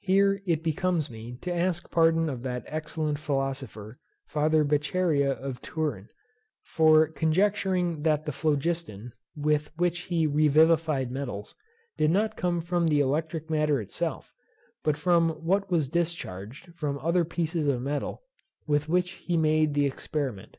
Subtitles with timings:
[0.00, 6.08] Here it becomes me to ask pardon of that excellent philosopher Father Beccaria of Turin,
[6.62, 11.56] for conjecturing that the phlogiston, with which he revivified metals,
[11.98, 14.32] did not come from the electric matter itself,
[14.82, 18.22] but from what was discharged from other pieces of metal
[18.66, 20.56] with which he made the experiment.